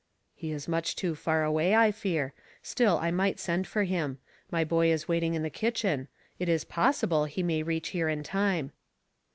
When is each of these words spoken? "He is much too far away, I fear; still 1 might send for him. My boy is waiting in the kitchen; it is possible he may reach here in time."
"He 0.33 0.51
is 0.51 0.67
much 0.67 0.95
too 0.95 1.13
far 1.13 1.43
away, 1.43 1.75
I 1.75 1.91
fear; 1.91 2.33
still 2.63 2.95
1 2.97 3.15
might 3.15 3.39
send 3.39 3.67
for 3.67 3.83
him. 3.83 4.17
My 4.49 4.63
boy 4.63 4.91
is 4.91 5.07
waiting 5.07 5.35
in 5.35 5.43
the 5.43 5.51
kitchen; 5.51 6.07
it 6.39 6.49
is 6.49 6.63
possible 6.63 7.25
he 7.25 7.43
may 7.43 7.61
reach 7.61 7.89
here 7.89 8.09
in 8.09 8.23
time." 8.23 8.71